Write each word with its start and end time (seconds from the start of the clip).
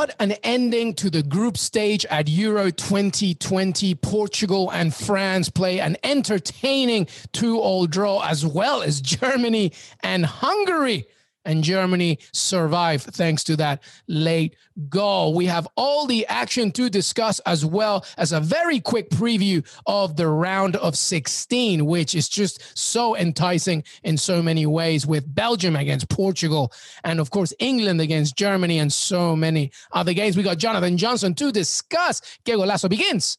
What 0.00 0.16
an 0.18 0.32
ending 0.42 0.94
to 0.94 1.10
the 1.10 1.22
group 1.22 1.58
stage 1.58 2.06
at 2.06 2.26
Euro 2.26 2.70
2020. 2.70 3.94
Portugal 3.96 4.70
and 4.70 4.94
France 4.94 5.50
play 5.50 5.78
an 5.78 5.98
entertaining 6.02 7.06
two 7.34 7.58
all 7.58 7.84
draw, 7.84 8.22
as 8.22 8.46
well 8.46 8.80
as 8.80 9.02
Germany 9.02 9.74
and 10.02 10.24
Hungary 10.24 11.06
and 11.44 11.64
Germany 11.64 12.18
survived 12.32 13.04
thanks 13.04 13.44
to 13.44 13.56
that 13.56 13.82
late 14.08 14.56
goal. 14.88 15.34
We 15.34 15.46
have 15.46 15.66
all 15.76 16.06
the 16.06 16.26
action 16.26 16.70
to 16.72 16.90
discuss 16.90 17.38
as 17.40 17.64
well 17.64 18.04
as 18.16 18.32
a 18.32 18.40
very 18.40 18.80
quick 18.80 19.10
preview 19.10 19.66
of 19.86 20.16
the 20.16 20.28
round 20.28 20.76
of 20.76 20.96
16, 20.96 21.86
which 21.86 22.14
is 22.14 22.28
just 22.28 22.76
so 22.76 23.16
enticing 23.16 23.84
in 24.02 24.16
so 24.16 24.42
many 24.42 24.66
ways 24.66 25.06
with 25.06 25.34
Belgium 25.34 25.76
against 25.76 26.08
Portugal 26.08 26.72
and 27.04 27.20
of 27.20 27.30
course 27.30 27.52
England 27.58 28.00
against 28.00 28.36
Germany 28.36 28.78
and 28.78 28.92
so 28.92 29.34
many 29.34 29.70
other 29.92 30.12
games. 30.12 30.36
We 30.36 30.42
got 30.42 30.58
Jonathan 30.58 30.96
Johnson 30.96 31.34
to 31.34 31.52
discuss. 31.52 32.20
Que 32.44 32.54
Golazo 32.54 32.88
begins 32.88 33.38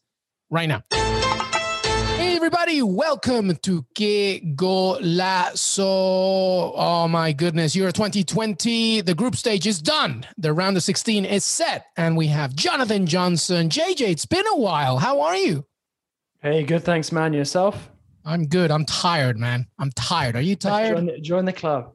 right 0.50 0.66
now 0.66 0.82
everybody. 2.42 2.82
Welcome 2.82 3.54
to 3.62 3.86
Que 3.94 4.40
Golazo. 4.56 5.78
Oh, 6.74 7.06
my 7.06 7.32
goodness. 7.32 7.76
Euro 7.76 7.92
2020. 7.92 9.02
The 9.02 9.14
group 9.14 9.36
stage 9.36 9.64
is 9.64 9.80
done. 9.80 10.26
The 10.38 10.52
round 10.52 10.76
of 10.76 10.82
16 10.82 11.24
is 11.24 11.44
set. 11.44 11.86
And 11.96 12.16
we 12.16 12.26
have 12.26 12.56
Jonathan 12.56 13.06
Johnson. 13.06 13.68
JJ, 13.68 14.08
it's 14.08 14.26
been 14.26 14.44
a 14.48 14.56
while. 14.56 14.98
How 14.98 15.20
are 15.20 15.36
you? 15.36 15.64
Hey, 16.40 16.64
good. 16.64 16.82
Thanks, 16.82 17.12
man. 17.12 17.32
Yourself? 17.32 17.88
I'm 18.24 18.48
good. 18.48 18.72
I'm 18.72 18.86
tired, 18.86 19.38
man. 19.38 19.68
I'm 19.78 19.92
tired. 19.92 20.34
Are 20.34 20.40
you 20.40 20.56
tired? 20.56 20.96
Join 20.96 21.06
the, 21.06 21.20
join 21.20 21.44
the 21.44 21.52
club. 21.52 21.92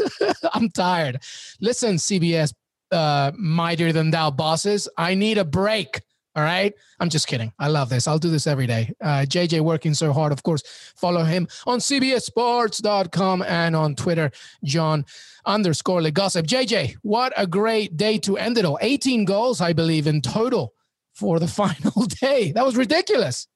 I'm 0.52 0.68
tired. 0.68 1.22
Listen, 1.58 1.94
CBS, 1.94 2.52
uh, 2.92 3.32
mightier 3.34 3.92
than 3.92 4.10
thou 4.10 4.30
bosses. 4.30 4.90
I 4.98 5.14
need 5.14 5.38
a 5.38 5.44
break. 5.46 6.02
All 6.36 6.42
right. 6.42 6.74
I'm 7.00 7.08
just 7.08 7.26
kidding. 7.26 7.50
I 7.58 7.68
love 7.68 7.88
this. 7.88 8.06
I'll 8.06 8.18
do 8.18 8.30
this 8.30 8.46
every 8.46 8.66
day. 8.66 8.92
Uh, 9.00 9.24
JJ 9.26 9.62
working 9.62 9.94
so 9.94 10.12
hard. 10.12 10.32
Of 10.32 10.42
course, 10.42 10.62
follow 10.94 11.24
him 11.24 11.48
on 11.66 11.78
CBSSports.com 11.78 13.42
and 13.42 13.74
on 13.74 13.94
Twitter, 13.94 14.30
Jon 14.62 15.06
underscore 15.46 16.02
LeGossip. 16.02 16.42
JJ, 16.42 16.96
what 17.00 17.32
a 17.38 17.46
great 17.46 17.96
day 17.96 18.18
to 18.18 18.36
end 18.36 18.58
it 18.58 18.66
all. 18.66 18.78
18 18.82 19.24
goals, 19.24 19.62
I 19.62 19.72
believe, 19.72 20.06
in 20.06 20.20
total 20.20 20.74
for 21.14 21.40
the 21.40 21.48
final 21.62 22.04
day. 22.04 22.52
That 22.52 22.66
was 22.66 22.76
ridiculous. 22.76 23.48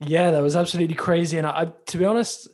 Yeah, 0.00 0.30
that 0.30 0.42
was 0.42 0.54
absolutely 0.54 0.94
crazy. 0.94 1.38
And 1.38 1.46
I, 1.46 1.72
to 1.86 1.98
be 1.98 2.04
honest, 2.04 2.48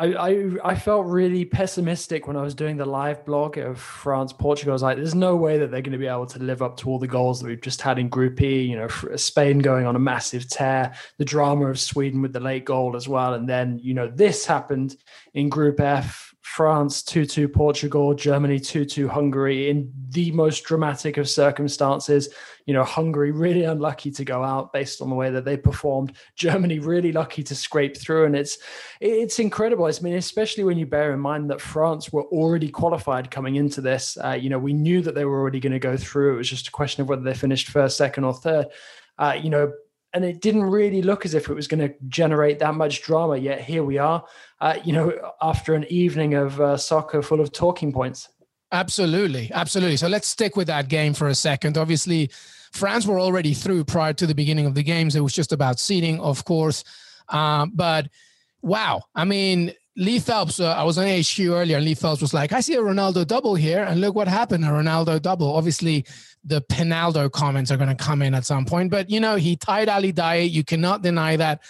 I, 0.00 0.30
I, 0.30 0.46
I 0.64 0.74
felt 0.76 1.04
really 1.04 1.44
pessimistic 1.44 2.26
when 2.26 2.34
I 2.34 2.40
was 2.40 2.54
doing 2.54 2.78
the 2.78 2.86
live 2.86 3.22
blog 3.26 3.58
of 3.58 3.78
France 3.78 4.32
Portugal. 4.32 4.72
I 4.72 4.74
was 4.74 4.82
like, 4.82 4.96
there's 4.96 5.14
no 5.14 5.36
way 5.36 5.58
that 5.58 5.70
they're 5.70 5.82
going 5.82 5.92
to 5.92 5.98
be 5.98 6.06
able 6.06 6.24
to 6.26 6.38
live 6.38 6.62
up 6.62 6.78
to 6.78 6.88
all 6.88 6.98
the 6.98 7.06
goals 7.06 7.40
that 7.40 7.46
we've 7.46 7.60
just 7.60 7.82
had 7.82 7.98
in 7.98 8.08
Group 8.08 8.40
E. 8.40 8.62
You 8.62 8.76
know, 8.76 8.88
Spain 9.16 9.58
going 9.58 9.84
on 9.84 9.96
a 9.96 9.98
massive 9.98 10.48
tear, 10.48 10.94
the 11.18 11.24
drama 11.26 11.66
of 11.66 11.78
Sweden 11.78 12.22
with 12.22 12.32
the 12.32 12.40
late 12.40 12.64
goal 12.64 12.96
as 12.96 13.08
well, 13.08 13.34
and 13.34 13.46
then 13.46 13.78
you 13.82 13.92
know 13.92 14.08
this 14.08 14.46
happened 14.46 14.96
in 15.34 15.50
Group 15.50 15.80
F 15.80 16.29
France 16.56 17.04
2 17.04 17.26
2 17.26 17.48
Portugal, 17.48 18.12
Germany 18.12 18.58
2 18.58 18.84
2 18.84 19.08
Hungary 19.08 19.70
in 19.70 19.92
the 20.08 20.32
most 20.32 20.64
dramatic 20.64 21.16
of 21.16 21.28
circumstances. 21.28 22.28
You 22.66 22.74
know, 22.74 22.82
Hungary 22.82 23.30
really 23.30 23.62
unlucky 23.62 24.10
to 24.10 24.24
go 24.24 24.42
out 24.42 24.72
based 24.72 25.00
on 25.00 25.10
the 25.10 25.14
way 25.14 25.30
that 25.30 25.44
they 25.44 25.56
performed. 25.56 26.16
Germany 26.34 26.80
really 26.80 27.12
lucky 27.12 27.44
to 27.44 27.54
scrape 27.54 27.96
through. 27.96 28.24
And 28.24 28.34
it's 28.34 28.58
it's 29.00 29.38
incredible. 29.38 29.84
I 29.84 29.92
mean, 30.02 30.16
especially 30.16 30.64
when 30.64 30.76
you 30.76 30.86
bear 30.86 31.12
in 31.14 31.20
mind 31.20 31.50
that 31.50 31.60
France 31.60 32.12
were 32.12 32.24
already 32.24 32.68
qualified 32.68 33.30
coming 33.30 33.54
into 33.54 33.80
this. 33.80 34.18
Uh, 34.22 34.32
you 34.32 34.50
know, 34.50 34.58
we 34.58 34.72
knew 34.72 35.02
that 35.02 35.14
they 35.14 35.24
were 35.24 35.38
already 35.38 35.60
going 35.60 35.72
to 35.72 35.78
go 35.78 35.96
through. 35.96 36.34
It 36.34 36.38
was 36.38 36.50
just 36.50 36.66
a 36.66 36.72
question 36.72 37.02
of 37.02 37.08
whether 37.08 37.22
they 37.22 37.34
finished 37.34 37.68
first, 37.68 37.96
second, 37.96 38.24
or 38.24 38.34
third. 38.34 38.66
Uh, 39.16 39.38
you 39.40 39.50
know, 39.50 39.72
and 40.12 40.24
it 40.24 40.40
didn't 40.40 40.64
really 40.64 41.02
look 41.02 41.24
as 41.24 41.34
if 41.34 41.48
it 41.48 41.54
was 41.54 41.68
going 41.68 41.80
to 41.80 41.94
generate 42.08 42.58
that 42.58 42.74
much 42.74 43.02
drama. 43.02 43.36
Yet 43.36 43.60
here 43.60 43.84
we 43.84 43.98
are, 43.98 44.24
uh, 44.60 44.78
you 44.84 44.92
know, 44.92 45.32
after 45.40 45.74
an 45.74 45.84
evening 45.88 46.34
of 46.34 46.60
uh, 46.60 46.76
soccer 46.76 47.22
full 47.22 47.40
of 47.40 47.52
talking 47.52 47.92
points. 47.92 48.28
Absolutely, 48.72 49.50
absolutely. 49.52 49.96
So 49.96 50.08
let's 50.08 50.28
stick 50.28 50.56
with 50.56 50.68
that 50.68 50.88
game 50.88 51.14
for 51.14 51.28
a 51.28 51.34
second. 51.34 51.76
Obviously, 51.76 52.30
France 52.72 53.06
were 53.06 53.18
already 53.18 53.52
through 53.54 53.84
prior 53.84 54.12
to 54.12 54.26
the 54.26 54.34
beginning 54.34 54.66
of 54.66 54.74
the 54.74 54.82
games. 54.82 55.16
It 55.16 55.20
was 55.20 55.32
just 55.32 55.52
about 55.52 55.78
seeding, 55.78 56.20
of 56.20 56.44
course. 56.44 56.84
Um, 57.28 57.72
but 57.74 58.08
wow, 58.62 59.02
I 59.14 59.24
mean, 59.24 59.72
Lee 59.96 60.20
Phelps, 60.20 60.60
uh, 60.60 60.72
I 60.72 60.84
was 60.84 60.98
on 60.98 61.06
HQ 61.06 61.40
earlier, 61.40 61.76
and 61.76 61.84
Lee 61.84 61.94
Phelps 61.94 62.22
was 62.22 62.32
like, 62.32 62.52
I 62.52 62.60
see 62.60 62.74
a 62.74 62.80
Ronaldo 62.80 63.26
double 63.26 63.54
here, 63.54 63.82
and 63.82 64.00
look 64.00 64.14
what 64.14 64.28
happened 64.28 64.64
a 64.64 64.68
Ronaldo 64.68 65.20
double. 65.20 65.52
Obviously, 65.52 66.06
the 66.44 66.62
Penaldo 66.62 67.30
comments 67.30 67.70
are 67.70 67.76
going 67.76 67.94
to 67.94 68.02
come 68.02 68.22
in 68.22 68.34
at 68.34 68.46
some 68.46 68.64
point, 68.64 68.90
but 68.90 69.10
you 69.10 69.20
know, 69.20 69.36
he 69.36 69.56
tied 69.56 69.88
Ali 69.88 70.12
Daei. 70.12 70.50
You 70.50 70.64
cannot 70.64 71.02
deny 71.02 71.36
that. 71.36 71.62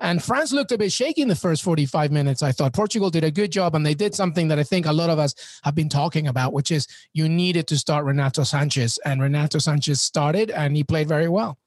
And 0.00 0.22
France 0.22 0.52
looked 0.52 0.70
a 0.70 0.78
bit 0.78 0.92
shaky 0.92 1.22
in 1.22 1.28
the 1.28 1.34
first 1.34 1.62
45 1.62 2.12
minutes. 2.12 2.42
I 2.42 2.52
thought 2.52 2.72
Portugal 2.72 3.10
did 3.10 3.24
a 3.24 3.32
good 3.32 3.50
job, 3.50 3.74
and 3.74 3.84
they 3.84 3.94
did 3.94 4.14
something 4.14 4.48
that 4.48 4.58
I 4.58 4.62
think 4.62 4.86
a 4.86 4.92
lot 4.92 5.10
of 5.10 5.18
us 5.18 5.34
have 5.64 5.74
been 5.74 5.88
talking 5.88 6.28
about, 6.28 6.52
which 6.52 6.70
is 6.70 6.86
you 7.14 7.28
needed 7.28 7.66
to 7.68 7.78
start 7.78 8.04
Renato 8.04 8.42
Sanches. 8.42 8.98
And 9.04 9.20
Renato 9.20 9.58
Sanches 9.58 9.98
started, 9.98 10.50
and 10.50 10.76
he 10.76 10.84
played 10.84 11.08
very 11.08 11.28
well. 11.28 11.58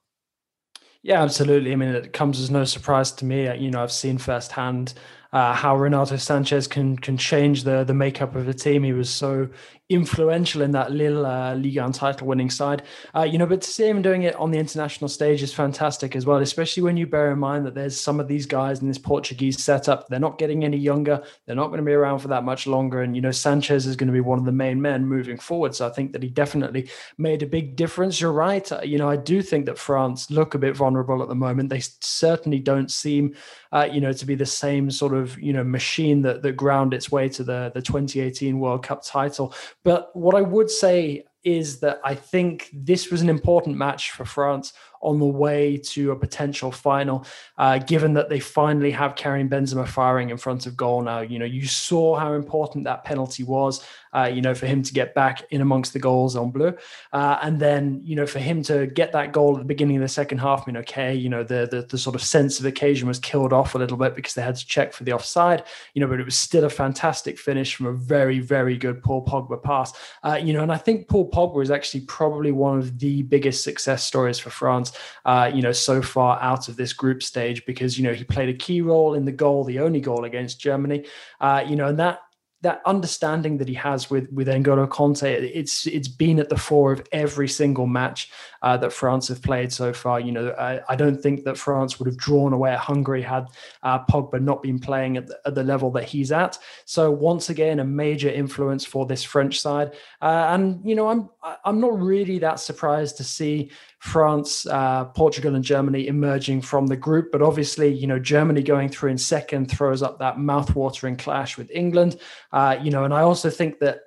Yeah, 1.03 1.23
absolutely. 1.23 1.73
I 1.73 1.75
mean, 1.75 1.89
it 1.89 2.13
comes 2.13 2.39
as 2.39 2.51
no 2.51 2.63
surprise 2.63 3.11
to 3.13 3.25
me. 3.25 3.53
You 3.57 3.72
know, 3.72 3.81
I've 3.81 3.91
seen 3.91 4.17
firsthand 4.17 4.93
uh, 5.34 5.53
how 5.53 5.78
Renato 5.78 6.16
Sanches 6.16 6.69
can 6.69 6.97
can 6.97 7.18
change 7.18 7.64
the 7.64 7.84
the 7.84 7.94
makeup 7.94 8.36
of 8.36 8.46
the 8.46 8.53
team. 8.53 8.84
He 8.84 8.94
was 8.94 9.09
so 9.09 9.50
influential 9.91 10.62
in 10.62 10.72
that 10.72 10.91
Lille 10.91 11.25
uh, 11.25 11.56
1 11.56 11.91
title 11.91 12.28
winning 12.28 12.50
side. 12.50 12.84
Uh, 13.16 13.24
you 13.24 13.38
know, 13.38 13.46
but 13.46 13.62
to 13.62 13.69
see 13.69 13.88
him 13.88 14.02
doing 14.02 14.24
it 14.24 14.35
on 14.35 14.52
the 14.52 14.57
international 14.57 15.09
stage 15.09 15.44
is 15.44 15.53
fantastic 15.53 16.16
as 16.16 16.25
well, 16.25 16.38
especially 16.38 16.81
when 16.81 16.96
you 16.96 17.06
bear 17.06 17.31
in 17.31 17.40
mind 17.40 17.66
that 17.66 17.75
there's 17.75 18.00
some 18.00 18.19
of 18.19 18.28
these 18.28 18.46
guys 18.46 18.81
in 18.81 18.88
this 18.88 18.97
Portuguese 18.97 19.62
setup. 19.62 20.07
They're 20.07 20.19
not 20.19 20.38
getting 20.38 20.63
any 20.63 20.78
younger. 20.78 21.22
They're 21.46 21.56
not 21.56 21.68
going 21.68 21.79
to 21.79 21.85
be 21.85 21.91
around 21.91 22.19
for 22.19 22.29
that 22.29 22.46
much 22.46 22.68
longer. 22.68 23.02
And, 23.02 23.16
you 23.16 23.22
know, 23.22 23.29
Sanches 23.29 23.85
is 23.85 23.96
going 23.96 24.07
to 24.07 24.13
be 24.13 24.22
one 24.22 24.40
of 24.40 24.46
the 24.46 24.52
main 24.52 24.81
men 24.81 25.06
moving 25.06 25.38
forward. 25.38 25.75
So 25.75 25.88
I 25.88 25.91
think 25.91 26.13
that 26.13 26.23
he 26.23 26.29
definitely 26.29 26.90
made 27.18 27.44
a 27.44 27.47
big 27.47 27.75
difference. 27.75 28.22
You're 28.22 28.31
right. 28.31 28.72
Uh, 28.72 28.81
you 28.84 28.97
know, 28.97 29.09
I 29.09 29.18
do 29.18 29.41
think 29.41 29.66
that 29.66 29.78
France 29.78 30.31
look 30.31 30.56
a 30.56 30.59
bit 30.59 30.75
vulnerable 30.75 31.22
at 31.22 31.28
the 31.28 31.35
moment. 31.35 31.69
They 31.69 31.81
certainly 32.00 32.59
don't 32.59 32.90
seem, 32.90 33.35
uh, 33.73 33.90
you 33.91 34.00
know, 34.00 34.13
to 34.13 34.25
be 34.25 34.35
the 34.35 34.46
same 34.46 34.90
sort 34.90 35.13
of, 35.13 35.38
you 35.40 35.52
know, 35.52 35.63
machine 35.63 36.22
that, 36.22 36.41
that 36.44 36.53
ground 36.53 36.94
its 36.94 37.12
way 37.12 37.28
to 37.29 37.44
the, 37.44 37.72
the 37.73 37.81
2018 37.81 38.59
World 38.59 38.84
Cup 38.84 39.03
title. 39.03 39.53
But 39.84 40.16
what 40.16 40.36
I 40.36 40.42
would 40.42 40.69
say 40.69 41.25
is 41.44 41.80
that 41.80 42.00
I 42.03 42.14
think 42.16 42.69
this 42.72 43.09
was 43.09 43.22
an 43.22 43.30
important 43.30 43.75
match 43.75 44.12
for 44.12 44.25
France 44.25 44.74
on 45.01 45.19
the 45.19 45.25
way 45.25 45.78
to 45.78 46.12
a 46.12 46.16
potential 46.16 46.72
final, 46.72 47.25
uh, 47.57 47.78
given 47.79 48.13
that 48.13 48.29
they 48.29 48.39
finally 48.39 48.91
have 48.91 49.16
Karim 49.16 49.50
Benzema 49.50 49.88
firing 49.88 50.29
in 50.29 50.38
front 50.38 50.66
of 50.66 50.78
goal 50.78 51.01
now. 51.01 51.22
You 51.22 51.39
know, 51.39 51.45
you 51.45 51.66
saw 51.66 52.16
how 52.16 52.34
important 52.34 52.84
that 52.85 53.03
penalty 53.03 53.44
was, 53.44 53.84
uh, 54.13 54.29
you 54.31 54.41
know, 54.41 54.53
for 54.53 54.66
him 54.66 54.84
to 54.84 54.94
get 54.94 55.16
back 55.16 55.44
in 55.51 55.61
amongst 55.61 55.94
the 55.94 56.00
goals 56.00 56.35
on 56.35 56.51
blue. 56.51 56.73
Uh, 57.13 57.40
and 57.41 57.59
then, 57.59 58.01
you 58.03 58.16
know, 58.16 58.25
for 58.25 58.40
him 58.40 58.61
to 58.63 58.88
get 58.88 59.11
that 59.13 59.31
goal 59.31 59.56
at 59.56 59.59
the 59.59 59.66
beginning 59.66 59.95
of 59.97 60.01
the 60.01 60.07
second 60.07 60.38
half, 60.38 60.63
I 60.63 60.72
mean, 60.72 60.78
okay, 60.78 61.13
you 61.16 61.29
know, 61.29 61.44
the, 61.44 61.67
the, 61.69 61.81
the 61.90 61.97
sort 61.97 62.16
of 62.16 62.22
sense 62.22 62.59
of 62.59 62.66
occasion 62.66 63.07
was 63.07 63.19
killed 63.19 63.53
off 63.53 63.75
a 63.75 63.78
little 63.78 63.97
bit 63.97 64.16
because 64.16 64.34
they 64.34 64.41
had 64.41 64.56
to 64.56 64.67
check 64.67 64.94
for 64.94 65.03
the 65.03 65.13
offside, 65.13 65.63
you 65.94 66.01
know, 66.01 66.07
but 66.07 66.19
it 66.19 66.25
was 66.25 66.35
still 66.35 66.66
a 66.66 66.69
fantastic 66.69 67.40
finish 67.40 67.75
from 67.75 67.88
a 67.88 67.94
very, 67.94 68.40
very 68.40 68.78
good 68.78 69.01
Paul 69.01 69.25
Pogba 69.25 69.61
pass. 69.61 69.94
Uh, 70.23 70.40
you 70.41 70.53
know, 70.53 70.61
and 70.61 70.72
I 70.72 70.78
think 70.78 71.07
Paul 71.07 71.29
Pogba 71.29 71.63
is 71.63 71.72
actually 71.72 72.01
probably 72.01 72.51
one 72.51 72.78
of 72.78 73.00
the 73.00 73.23
biggest 73.23 73.63
success 73.63 74.03
stories 74.03 74.40
for 74.40 74.50
France 74.50 74.91
uh, 75.25 75.52
you 75.53 75.62
know, 75.62 75.72
so 75.72 76.02
far 76.02 76.41
out 76.41 76.68
of 76.69 76.75
this 76.75 76.94
group 76.94 77.24
stage 77.24 77.66
because, 77.66 77.97
you 77.97 78.03
know, 78.03 78.14
he 78.14 78.23
played 78.23 78.49
a 78.49 78.53
key 78.53 78.82
role 78.82 79.14
in 79.14 79.26
the 79.26 79.32
goal, 79.32 79.64
the 79.64 79.79
only 79.79 80.02
goal 80.02 80.26
against 80.26 80.59
Germany, 80.59 81.05
uh, 81.40 81.64
you 81.67 81.76
know, 81.76 81.88
and 81.88 81.99
that 81.99 82.22
that 82.61 82.81
understanding 82.85 83.58
that 83.58 83.67
he 83.67 83.73
has 83.73 84.09
with 84.09 84.31
with 84.31 84.47
N'Golo 84.47 84.87
Kanté, 84.87 85.52
it's 85.53 85.87
it's 85.87 86.08
been 86.08 86.40
at 86.40 86.49
the 86.49 86.58
fore 86.58 86.91
of 86.91 87.03
every 87.11 87.47
single 87.47 87.87
match 87.87 88.31
uh, 88.61 88.78
that 88.78 88.93
France 88.93 89.28
have 89.29 89.41
played 89.41 89.73
so 89.73 89.91
far. 89.91 90.19
You 90.19 90.31
know, 90.31 90.49
I, 90.52 90.81
I, 90.87 90.96
don't 90.96 91.19
think 91.19 91.43
that 91.46 91.58
France 91.58 91.97
would 91.97 92.05
have 92.05 92.17
drawn 92.17 92.53
away 92.53 92.75
Hungary 92.75 93.23
had 93.23 93.47
uh, 93.81 94.05
Pogba 94.05 94.40
not 94.40 94.61
been 94.61 94.78
playing 94.78 95.17
at 95.17 95.28
the, 95.28 95.40
at 95.46 95.55
the, 95.55 95.63
level 95.63 95.90
that 95.91 96.03
he's 96.03 96.31
at. 96.31 96.59
So 96.85 97.09
once 97.09 97.49
again, 97.49 97.79
a 97.79 97.84
major 97.84 98.29
influence 98.29 98.85
for 98.85 99.07
this 99.07 99.23
French 99.23 99.59
side, 99.59 99.93
uh, 100.22 100.47
and 100.49 100.81
you 100.87 100.96
know, 100.96 101.07
I'm 101.07 101.29
I'm 101.66 101.79
not 101.79 101.99
really 101.99 102.37
that 102.40 102.59
surprised 102.59 103.17
to 103.17 103.23
see 103.23 103.72
France, 104.02 104.66
uh, 104.66 105.05
Portugal, 105.05 105.55
and 105.55 105.64
Germany 105.64 106.07
emerging 106.07 106.61
from 106.61 106.87
the 106.87 106.97
group. 106.97 107.31
But 107.31 107.41
obviously, 107.41 107.87
you 107.93 108.07
know, 108.07 108.17
Germany 108.19 108.64
going 108.64 108.90
through 108.90 109.11
in 109.11 109.17
second 109.17 109.69
throws 109.69 110.02
up 110.02 110.19
that 110.19 110.40
mouth-watering 110.40 111.17
clash 111.17 111.57
with 111.57 111.69
England. 111.72 112.17
Uh, 112.52 112.78
you 112.82 112.92
know, 112.92 113.03
and 113.03 113.14
I 113.14 113.22
also 113.22 113.50
think 113.50 113.80
that 113.80 114.02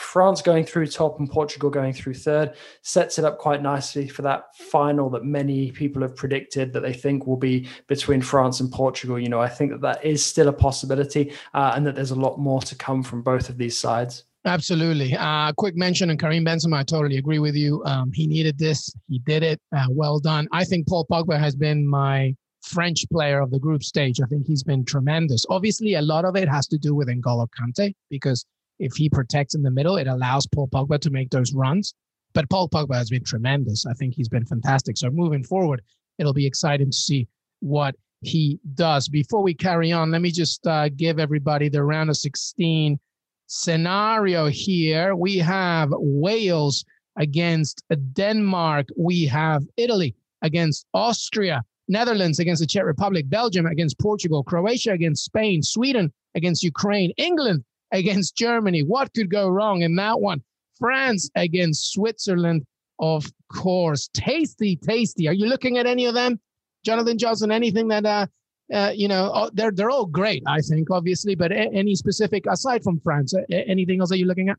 France 0.00 0.40
going 0.40 0.64
through 0.64 0.86
top 0.86 1.18
and 1.20 1.30
Portugal 1.30 1.68
going 1.68 1.92
through 1.92 2.14
third 2.14 2.54
sets 2.82 3.18
it 3.18 3.24
up 3.24 3.38
quite 3.38 3.62
nicely 3.62 4.08
for 4.08 4.22
that 4.22 4.44
final 4.56 5.10
that 5.10 5.24
many 5.24 5.70
people 5.70 6.00
have 6.02 6.16
predicted 6.16 6.72
that 6.72 6.80
they 6.80 6.92
think 6.92 7.26
will 7.26 7.36
be 7.36 7.68
between 7.86 8.22
France 8.22 8.60
and 8.60 8.72
Portugal. 8.72 9.18
You 9.18 9.28
know, 9.28 9.40
I 9.40 9.48
think 9.48 9.72
that 9.72 9.82
that 9.82 10.04
is 10.04 10.24
still 10.24 10.48
a 10.48 10.52
possibility 10.52 11.32
uh, 11.52 11.72
and 11.76 11.86
that 11.86 11.94
there's 11.94 12.12
a 12.12 12.16
lot 12.16 12.38
more 12.38 12.62
to 12.62 12.74
come 12.74 13.02
from 13.02 13.22
both 13.22 13.50
of 13.50 13.58
these 13.58 13.76
sides. 13.76 14.24
Absolutely. 14.46 15.14
Uh, 15.14 15.52
quick 15.52 15.76
mention 15.76 16.08
on 16.08 16.16
Karim 16.16 16.46
Benzema. 16.46 16.78
I 16.78 16.82
totally 16.82 17.18
agree 17.18 17.38
with 17.38 17.54
you. 17.54 17.84
Um, 17.84 18.10
he 18.12 18.26
needed 18.26 18.58
this. 18.58 18.90
He 19.06 19.18
did 19.18 19.42
it. 19.42 19.60
Uh, 19.76 19.84
well 19.90 20.18
done. 20.18 20.48
I 20.50 20.64
think 20.64 20.88
Paul 20.88 21.06
Pogba 21.10 21.38
has 21.38 21.54
been 21.54 21.86
my 21.86 22.34
French 22.62 23.04
player 23.10 23.40
of 23.40 23.50
the 23.50 23.58
group 23.58 23.82
stage. 23.82 24.20
I 24.20 24.26
think 24.26 24.46
he's 24.46 24.62
been 24.62 24.84
tremendous. 24.84 25.46
Obviously, 25.48 25.94
a 25.94 26.02
lot 26.02 26.24
of 26.24 26.36
it 26.36 26.48
has 26.48 26.66
to 26.68 26.78
do 26.78 26.94
with 26.94 27.08
N'Golo 27.08 27.48
Kante 27.58 27.94
because 28.10 28.44
if 28.78 28.94
he 28.94 29.08
protects 29.08 29.54
in 29.54 29.62
the 29.62 29.70
middle, 29.70 29.96
it 29.96 30.06
allows 30.06 30.46
Paul 30.46 30.68
Pogba 30.68 30.98
to 31.00 31.10
make 31.10 31.30
those 31.30 31.52
runs. 31.54 31.94
But 32.32 32.48
Paul 32.48 32.68
Pogba 32.68 32.94
has 32.94 33.10
been 33.10 33.24
tremendous. 33.24 33.86
I 33.86 33.92
think 33.94 34.14
he's 34.14 34.28
been 34.28 34.46
fantastic. 34.46 34.96
So 34.96 35.10
moving 35.10 35.44
forward, 35.44 35.82
it'll 36.18 36.32
be 36.32 36.46
exciting 36.46 36.90
to 36.90 36.96
see 36.96 37.28
what 37.60 37.96
he 38.22 38.60
does. 38.74 39.08
Before 39.08 39.42
we 39.42 39.54
carry 39.54 39.92
on, 39.92 40.10
let 40.10 40.22
me 40.22 40.30
just 40.30 40.66
uh, 40.66 40.88
give 40.90 41.18
everybody 41.18 41.68
the 41.68 41.82
round 41.82 42.10
of 42.10 42.16
16 42.16 42.98
scenario 43.46 44.46
here. 44.46 45.16
We 45.16 45.38
have 45.38 45.90
Wales 45.92 46.84
against 47.16 47.82
Denmark. 48.12 48.88
We 48.96 49.26
have 49.26 49.64
Italy 49.76 50.14
against 50.42 50.86
Austria. 50.94 51.62
Netherlands 51.90 52.38
against 52.38 52.60
the 52.60 52.66
Czech 52.66 52.84
Republic, 52.84 53.28
Belgium 53.28 53.66
against 53.66 53.98
Portugal, 53.98 54.42
Croatia 54.42 54.92
against 54.92 55.24
Spain, 55.24 55.62
Sweden 55.62 56.12
against 56.34 56.62
Ukraine, 56.62 57.12
England 57.16 57.64
against 57.92 58.36
Germany. 58.36 58.82
What 58.82 59.12
could 59.12 59.30
go 59.30 59.48
wrong 59.48 59.82
in 59.82 59.96
that 59.96 60.20
one? 60.20 60.42
France 60.78 61.28
against 61.34 61.92
Switzerland, 61.92 62.64
of 62.98 63.26
course. 63.52 64.08
Tasty, 64.14 64.76
tasty. 64.76 65.28
Are 65.28 65.34
you 65.34 65.46
looking 65.46 65.78
at 65.78 65.86
any 65.86 66.06
of 66.06 66.14
them? 66.14 66.40
Jonathan 66.84 67.18
Johnson, 67.18 67.50
anything 67.50 67.88
that 67.88 68.06
uh, 68.06 68.26
uh, 68.72 68.92
you 68.94 69.08
know, 69.08 69.30
oh, 69.34 69.50
they're 69.52 69.72
they're 69.72 69.90
all 69.90 70.06
great, 70.06 70.42
I 70.46 70.60
think, 70.60 70.90
obviously. 70.90 71.34
But 71.34 71.52
any 71.52 71.94
specific 71.94 72.46
aside 72.48 72.82
from 72.82 73.00
France, 73.00 73.34
anything 73.50 74.00
else 74.00 74.10
that 74.10 74.18
you're 74.18 74.28
looking 74.28 74.48
at? 74.48 74.58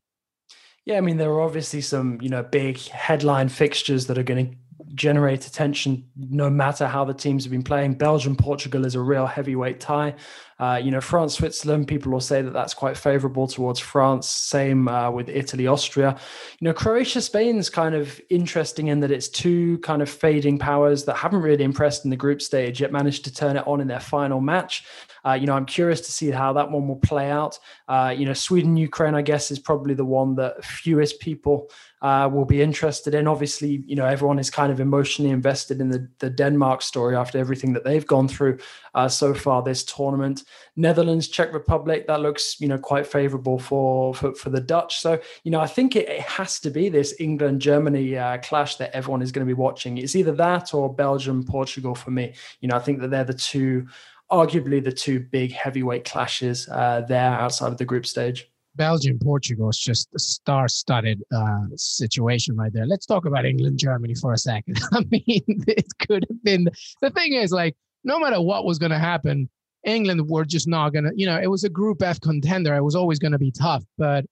Yeah, 0.85 0.97
I 0.97 1.01
mean, 1.01 1.17
there 1.17 1.29
are 1.29 1.41
obviously 1.41 1.81
some 1.81 2.19
you 2.21 2.29
know 2.29 2.43
big 2.43 2.77
headline 2.77 3.49
fixtures 3.49 4.07
that 4.07 4.17
are 4.17 4.23
going 4.23 4.49
to 4.49 4.55
generate 4.95 5.47
attention 5.47 6.05
no 6.15 6.49
matter 6.49 6.87
how 6.87 7.05
the 7.05 7.13
teams 7.13 7.43
have 7.43 7.51
been 7.51 7.63
playing. 7.63 7.93
Belgium, 7.93 8.35
Portugal 8.35 8.85
is 8.85 8.95
a 8.95 9.01
real 9.01 9.25
heavyweight 9.25 9.79
tie. 9.79 10.15
Uh, 10.59 10.79
you 10.81 10.91
know, 10.91 11.01
France, 11.01 11.33
Switzerland, 11.33 11.87
people 11.87 12.11
will 12.11 12.19
say 12.19 12.43
that 12.43 12.53
that's 12.53 12.75
quite 12.75 12.95
favorable 12.95 13.47
towards 13.47 13.79
France. 13.79 14.27
Same 14.27 14.87
uh, 14.87 15.09
with 15.09 15.27
Italy, 15.27 15.65
Austria. 15.65 16.15
You 16.59 16.65
know, 16.65 16.73
Croatia, 16.73 17.19
Spain's 17.21 17.67
kind 17.67 17.95
of 17.95 18.21
interesting 18.29 18.89
in 18.89 18.99
that 18.99 19.09
it's 19.09 19.27
two 19.27 19.79
kind 19.79 20.03
of 20.03 20.09
fading 20.09 20.59
powers 20.59 21.03
that 21.05 21.15
haven't 21.15 21.41
really 21.41 21.63
impressed 21.63 22.05
in 22.05 22.11
the 22.11 22.15
group 22.15 22.43
stage, 22.43 22.79
yet 22.79 22.91
managed 22.91 23.23
to 23.25 23.33
turn 23.33 23.57
it 23.57 23.65
on 23.65 23.81
in 23.81 23.87
their 23.87 23.99
final 23.99 24.39
match. 24.39 24.85
Uh, 25.25 25.33
you 25.33 25.47
know, 25.47 25.53
I'm 25.53 25.65
curious 25.65 26.01
to 26.01 26.11
see 26.11 26.29
how 26.29 26.53
that 26.53 26.69
one 26.69 26.87
will 26.87 26.95
play 26.95 27.31
out. 27.31 27.57
Uh, 27.87 28.13
you 28.15 28.25
know, 28.25 28.33
Sweden, 28.33 28.77
Ukraine, 28.77 29.15
I 29.15 29.23
guess, 29.23 29.49
is 29.49 29.59
probably 29.59 29.95
the 29.95 30.05
one 30.05 30.35
that 30.35 30.63
fewest 30.63 31.19
people 31.19 31.69
uh, 32.01 32.29
will 32.31 32.45
be 32.45 32.61
interested 32.61 33.13
in. 33.13 33.27
Obviously, 33.27 33.83
you 33.85 33.95
know, 33.95 34.05
everyone 34.05 34.39
is 34.39 34.49
kind 34.49 34.71
of 34.71 34.79
emotionally 34.79 35.31
invested 35.31 35.79
in 35.79 35.89
the, 35.89 36.07
the 36.19 36.29
Denmark 36.29 36.81
story 36.81 37.15
after 37.15 37.37
everything 37.37 37.73
that 37.73 37.83
they've 37.83 38.07
gone 38.07 38.27
through 38.27 38.57
uh, 38.95 39.07
so 39.07 39.33
far 39.33 39.61
this 39.61 39.83
tournament. 39.83 40.43
Netherlands, 40.75 41.27
Czech 41.27 41.53
Republic, 41.53 42.07
that 42.07 42.21
looks, 42.21 42.59
you 42.59 42.67
know, 42.67 42.77
quite 42.77 43.05
favorable 43.05 43.59
for, 43.59 44.13
for, 44.15 44.33
for 44.33 44.49
the 44.49 44.59
Dutch. 44.59 44.99
So, 44.99 45.19
you 45.43 45.51
know, 45.51 45.59
I 45.59 45.67
think 45.67 45.95
it, 45.95 46.09
it 46.09 46.21
has 46.21 46.59
to 46.61 46.69
be 46.69 46.89
this 46.89 47.15
England 47.19 47.61
Germany 47.61 48.17
uh, 48.17 48.39
clash 48.39 48.77
that 48.77 48.95
everyone 48.95 49.21
is 49.21 49.31
going 49.31 49.45
to 49.45 49.55
be 49.55 49.59
watching. 49.59 49.97
It's 49.97 50.15
either 50.15 50.33
that 50.33 50.73
or 50.73 50.93
Belgium, 50.93 51.43
Portugal 51.43 51.95
for 51.95 52.11
me. 52.11 52.33
You 52.61 52.69
know, 52.69 52.75
I 52.75 52.79
think 52.79 52.99
that 53.01 53.11
they're 53.11 53.23
the 53.23 53.33
two, 53.33 53.87
arguably 54.31 54.83
the 54.83 54.91
two 54.91 55.19
big 55.19 55.51
heavyweight 55.51 56.05
clashes 56.05 56.67
uh, 56.69 57.01
there 57.07 57.31
outside 57.31 57.71
of 57.71 57.77
the 57.77 57.85
group 57.85 58.05
stage. 58.05 58.50
Belgium, 58.75 59.19
Portugal 59.19 59.69
is 59.69 59.77
just 59.77 60.09
a 60.15 60.19
star-studded 60.19 61.21
uh, 61.35 61.65
situation 61.75 62.55
right 62.55 62.71
there. 62.71 62.85
Let's 62.85 63.05
talk 63.05 63.25
about 63.25 63.45
England, 63.45 63.79
Germany 63.79 64.15
for 64.15 64.33
a 64.33 64.37
second. 64.37 64.79
I 64.91 64.99
mean, 65.11 65.43
it 65.47 65.87
could 66.07 66.25
have 66.29 66.43
been. 66.43 66.69
The 67.01 67.09
thing 67.09 67.33
is, 67.33 67.51
like, 67.51 67.75
no 68.03 68.19
matter 68.19 68.41
what 68.41 68.65
was 68.65 68.79
going 68.79 68.91
to 68.91 68.99
happen, 68.99 69.49
England 69.85 70.29
were 70.29 70.45
just 70.45 70.67
not 70.67 70.93
going 70.93 71.05
to. 71.05 71.11
You 71.15 71.25
know, 71.25 71.39
it 71.39 71.47
was 71.47 71.63
a 71.63 71.69
Group 71.69 72.01
F 72.01 72.19
contender. 72.21 72.75
It 72.75 72.83
was 72.83 72.95
always 72.95 73.19
going 73.19 73.33
to 73.33 73.39
be 73.39 73.51
tough. 73.51 73.83
But 73.97 74.25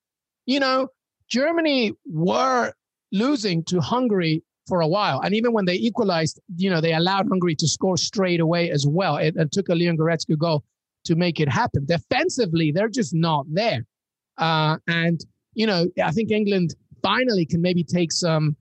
you 0.45 0.59
know, 0.59 0.88
Germany 1.30 1.94
were 2.06 2.74
losing 3.12 3.63
to 3.65 3.81
Hungary 3.81 4.44
for 4.68 4.81
a 4.81 4.88
while, 4.88 5.19
and 5.21 5.33
even 5.33 5.51
when 5.51 5.65
they 5.65 5.75
equalized, 5.75 6.39
you 6.56 6.69
know, 6.69 6.80
they 6.80 6.94
allowed 6.94 7.27
Hungary 7.27 7.56
to 7.56 7.68
score 7.68 7.97
straight 7.97 8.39
away 8.39 8.69
as 8.69 8.86
well. 8.88 9.18
It, 9.18 9.36
it 9.36 9.51
took 9.51 9.69
a 9.69 9.75
Leon 9.75 9.97
Goretzka 9.97 10.38
goal 10.38 10.63
to 11.06 11.15
make 11.15 11.39
it 11.39 11.50
happen. 11.50 11.86
Defensively, 11.86 12.71
they're 12.71 12.89
just 12.89 13.13
not 13.13 13.45
there. 13.50 13.86
Uh, 14.39 14.77
and, 14.88 15.24
you 15.53 15.68
know, 15.68 15.88
I 16.03 16.12
think 16.12 16.31
England 16.31 16.75
finally 17.03 17.45
can 17.45 17.62
maybe 17.62 17.83
take 17.83 18.12
some, 18.12 18.56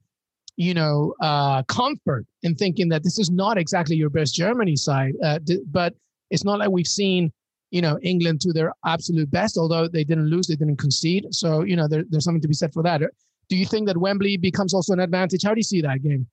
you 0.57 0.73
know, 0.73 1.13
uh, 1.21 1.63
comfort 1.63 2.25
in 2.43 2.55
thinking 2.55 2.89
that 2.89 3.03
this 3.03 3.17
is 3.17 3.31
not 3.31 3.57
exactly 3.57 3.95
your 3.95 4.09
best 4.09 4.35
Germany 4.35 4.75
side. 4.75 5.13
Uh, 5.23 5.39
but 5.71 5.93
it's 6.29 6.43
not 6.43 6.59
like 6.59 6.69
we've 6.69 6.87
seen, 6.87 7.31
you 7.71 7.81
know, 7.81 7.97
England 8.01 8.41
to 8.41 8.53
their 8.53 8.73
absolute 8.85 9.31
best, 9.31 9.57
although 9.57 9.87
they 9.87 10.03
didn't 10.03 10.27
lose, 10.27 10.47
they 10.47 10.55
didn't 10.55 10.77
concede. 10.77 11.27
So, 11.31 11.63
you 11.63 11.75
know, 11.75 11.87
there, 11.87 12.03
there's 12.09 12.23
something 12.23 12.41
to 12.41 12.47
be 12.47 12.53
said 12.53 12.73
for 12.73 12.83
that. 12.83 13.01
Do 13.47 13.55
you 13.55 13.65
think 13.65 13.87
that 13.87 13.97
Wembley 13.97 14.37
becomes 14.37 14.73
also 14.73 14.93
an 14.93 14.99
advantage? 14.99 15.43
How 15.43 15.53
do 15.53 15.59
you 15.59 15.63
see 15.63 15.81
that 15.81 16.03
game? 16.03 16.27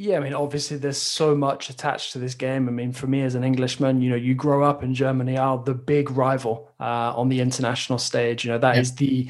Yeah, 0.00 0.18
I 0.18 0.20
mean, 0.20 0.32
obviously, 0.32 0.76
there's 0.76 1.02
so 1.02 1.34
much 1.34 1.70
attached 1.70 2.12
to 2.12 2.20
this 2.20 2.36
game. 2.36 2.68
I 2.68 2.70
mean, 2.70 2.92
for 2.92 3.08
me 3.08 3.22
as 3.22 3.34
an 3.34 3.42
Englishman, 3.42 4.00
you 4.00 4.10
know, 4.10 4.16
you 4.16 4.32
grow 4.32 4.62
up 4.62 4.84
in 4.84 4.94
Germany, 4.94 5.36
are 5.36 5.58
the 5.58 5.74
big 5.74 6.12
rival 6.12 6.70
uh, 6.78 7.12
on 7.16 7.28
the 7.28 7.40
international 7.40 7.98
stage. 7.98 8.44
You 8.44 8.52
know, 8.52 8.58
that 8.58 8.76
yeah. 8.76 8.80
is 8.80 8.94
the 8.94 9.28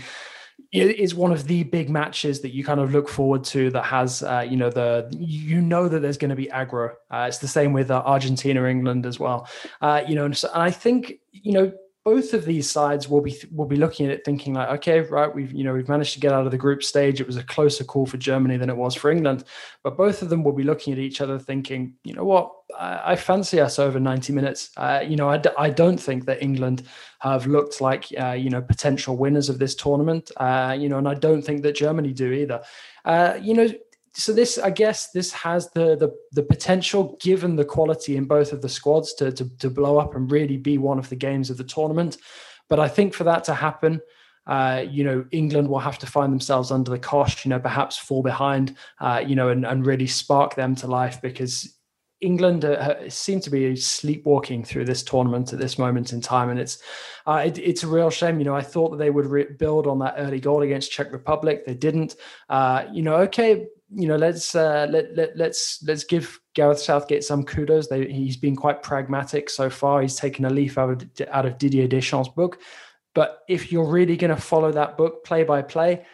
it 0.71 0.99
is 0.99 1.15
one 1.15 1.33
of 1.33 1.47
the 1.47 1.63
big 1.65 1.89
matches 1.89 2.43
that 2.43 2.53
you 2.53 2.63
kind 2.63 2.81
of 2.81 2.93
look 2.93 3.09
forward 3.09 3.45
to 3.45 3.71
that 3.71 3.85
has 3.85 4.23
uh, 4.23 4.45
you 4.47 4.59
know 4.59 4.69
the 4.69 5.09
you 5.19 5.63
know 5.63 5.89
that 5.89 6.01
there's 6.01 6.19
going 6.19 6.29
to 6.29 6.37
be 6.37 6.47
aggro 6.49 6.91
uh, 7.11 7.25
it's 7.27 7.39
the 7.39 7.49
same 7.49 7.73
with 7.73 7.91
uh, 7.91 8.03
argentina 8.05 8.65
england 8.65 9.07
as 9.07 9.19
well 9.19 9.49
uh, 9.81 10.03
you 10.07 10.15
know 10.15 10.27
and, 10.27 10.37
so, 10.37 10.51
and 10.53 10.63
i 10.63 10.71
think 10.71 11.21
you 11.33 11.53
know 11.53 11.73
both 12.09 12.33
of 12.33 12.47
these 12.47 12.71
sides 12.71 13.07
will 13.07 13.21
be 13.21 13.37
will 13.53 13.67
be 13.67 13.77
looking 13.77 14.07
at 14.07 14.13
it 14.13 14.25
thinking 14.25 14.55
like 14.55 14.71
okay 14.71 15.01
right 15.01 15.35
we've 15.35 15.53
you 15.53 15.63
know 15.63 15.75
we've 15.75 15.91
managed 15.91 16.15
to 16.15 16.21
get 16.21 16.33
out 16.33 16.47
of 16.47 16.51
the 16.51 16.57
group 16.57 16.83
stage. 16.83 17.21
It 17.21 17.27
was 17.27 17.37
a 17.37 17.43
closer 17.43 17.85
call 17.85 18.07
for 18.07 18.17
germany 18.17 18.57
than 18.57 18.71
it 18.71 18.77
was 18.79 18.95
for 18.95 19.11
england. 19.11 19.45
But 19.85 19.99
both 19.99 20.23
of 20.23 20.31
them 20.31 20.43
will 20.43 20.55
be 20.55 20.63
looking 20.63 20.95
at 20.95 20.99
each 20.99 21.21
other 21.21 21.39
thinking 21.39 21.93
you 22.05 22.15
know 22.15 22.25
what? 22.25 22.51
I, 22.79 23.13
I 23.13 23.17
fancy 23.17 23.61
us 23.61 23.79
over 23.79 24.01
90 24.01 24.33
minutes. 24.33 24.71
Uh, 24.75 25.05
you 25.07 25.17
know 25.17 25.29
I 25.29 25.37
d- 25.37 25.59
I 25.59 25.69
don't 25.69 25.99
think 25.99 26.25
that 26.25 26.43
england 26.43 26.85
have 27.19 27.47
looked 27.47 27.83
like 27.83 28.07
uh, 28.19 28.33
you 28.33 28.49
know 28.49 28.63
potential 28.63 29.15
winners 29.15 29.51
of 29.51 29.59
this 29.59 29.75
tournament. 29.75 30.31
Uh, 30.39 30.75
you 30.81 30.89
know 30.89 30.97
and 30.97 31.09
i 31.09 31.15
don't 31.15 31.43
think 31.43 31.63
that 31.63 31.77
germany 31.77 32.15
do 32.15 32.33
either. 32.33 32.63
Uh, 33.05 33.39
you 33.39 33.53
know 33.53 33.69
so 34.19 34.33
this 34.33 34.59
i 34.59 34.71
guess 34.71 35.11
this 35.13 35.33
has 35.33 35.71
the, 35.71 35.97
the 35.97 36.15
the 36.33 36.43
potential 36.43 37.17
given 37.21 37.57
the 37.57 37.65
quality 37.65 38.17
in 38.17 38.25
both 38.25 38.53
of 38.53 38.61
the 38.61 38.69
squads 38.69 39.15
to, 39.15 39.33
to 39.33 39.49
to 39.59 39.71
blow 39.71 39.99
up 39.99 40.15
and 40.15 40.31
really 40.31 40.57
be 40.57 40.77
one 40.77 40.99
of 40.99 41.09
the 41.09 41.17
games 41.17 41.49
of 41.49 41.57
the 41.57 41.65
tournament 41.65 42.19
but 42.69 42.79
i 42.79 42.89
think 42.89 43.15
for 43.15 43.25
that 43.25 43.45
to 43.45 43.55
happen 43.55 44.01
uh, 44.49 44.83
you 44.91 45.05
know, 45.05 45.27
England 45.31 45.69
will 45.69 45.79
have 45.79 45.99
to 45.99 46.07
find 46.07 46.33
themselves 46.33 46.71
under 46.71 46.91
the 46.91 46.99
cosh, 46.99 47.45
you 47.45 47.51
know, 47.51 47.61
perhaps 47.61 47.99
fall 47.99 48.23
behind, 48.23 48.75
uh, 48.99 49.23
you 49.25 49.37
know, 49.37 49.51
and, 49.51 49.67
and 49.67 49.85
really 49.85 50.07
spark 50.07 50.55
them 50.55 50.75
to 50.75 50.87
life 50.87 51.21
because 51.21 51.79
England 52.21 52.65
uh, 52.65 53.09
seem 53.11 53.41
to 53.41 53.51
be 53.51 53.77
sleepwalking 53.77 54.65
through 54.65 54.87
this 54.87 55.03
tournament 55.03 55.53
at 55.53 55.59
this 55.59 55.79
moment 55.79 56.13
in 56.13 56.21
time, 56.21 56.49
and 56.49 56.59
it's 56.59 56.83
uh, 57.27 57.43
it, 57.47 57.59
it's 57.59 57.85
a 57.85 57.87
real 57.87 58.11
shame. 58.11 58.39
You 58.39 58.47
know, 58.47 58.57
I 58.57 58.63
thought 58.63 58.91
that 58.91 58.97
they 58.97 59.11
would 59.11 59.27
re- 59.27 59.53
build 59.57 59.87
on 59.87 60.01
that 60.01 60.15
early 60.17 60.41
goal 60.41 60.63
against 60.63 60.91
Czech 60.91 61.13
Republic. 61.13 61.65
They 61.65 61.75
didn't. 61.75 62.17
Uh, 62.49 62.87
you 62.93 63.03
know, 63.03 63.17
okay, 63.17 63.67
you 63.91 64.07
know, 64.07 64.17
let's 64.17 64.55
uh, 64.55 64.87
let, 64.91 65.17
let 65.17 65.37
let's 65.37 65.83
let's 65.87 66.05
give 66.05 66.39
Gareth 66.55 66.81
Southgate 66.81 67.25
some 67.25 67.45
kudos. 67.45 67.89
They, 67.89 68.11
he's 68.11 68.37
been 68.37 68.57
quite 68.57 68.83
pragmatic 68.83 69.49
so 69.49 69.71
far. 69.71 70.03
He's 70.03 70.17
taken 70.17 70.45
a 70.45 70.51
leaf 70.51 70.77
out 70.77 70.91
of 70.91 71.29
out 71.31 71.47
of 71.47 71.59
Didier 71.59 71.89
Deschamps' 71.89 72.29
book. 72.29 72.61
But 73.15 73.41
if 73.49 73.73
you're 73.73 73.89
really 73.89 74.17
going 74.17 74.35
to 74.35 74.41
follow 74.41 74.71
that 74.73 74.97
book 74.97 75.25
play 75.25 75.43
by 75.43 75.63
play, 75.63 76.05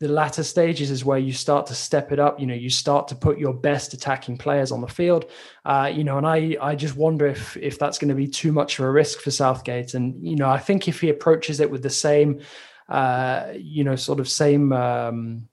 the 0.00 0.08
latter 0.08 0.42
stages 0.42 0.90
is 0.90 1.04
where 1.04 1.18
you 1.18 1.32
start 1.32 1.66
to 1.66 1.74
step 1.74 2.10
it 2.10 2.18
up. 2.18 2.40
You 2.40 2.46
know, 2.46 2.54
you 2.54 2.70
start 2.70 3.06
to 3.08 3.14
put 3.14 3.38
your 3.38 3.52
best 3.52 3.92
attacking 3.92 4.38
players 4.38 4.72
on 4.72 4.80
the 4.80 4.88
field. 4.88 5.30
Uh, 5.64 5.92
you 5.94 6.04
know, 6.04 6.16
and 6.16 6.26
I 6.26 6.56
I 6.60 6.74
just 6.74 6.96
wonder 6.96 7.26
if 7.26 7.56
if 7.58 7.78
that's 7.78 7.98
going 7.98 8.08
to 8.08 8.14
be 8.14 8.28
too 8.28 8.52
much 8.52 8.78
of 8.78 8.86
a 8.86 8.90
risk 8.90 9.20
for 9.20 9.30
Southgate. 9.30 9.92
And 9.92 10.26
you 10.26 10.36
know, 10.36 10.48
I 10.48 10.58
think 10.58 10.88
if 10.88 11.02
he 11.02 11.10
approaches 11.10 11.60
it 11.60 11.70
with 11.70 11.82
the 11.82 11.90
same, 11.90 12.40
uh, 12.88 13.52
you 13.56 13.84
know, 13.84 13.96
sort 13.96 14.20
of 14.20 14.28
same. 14.28 14.72
Um, 14.72 15.48